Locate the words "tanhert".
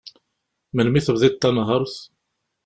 1.35-1.95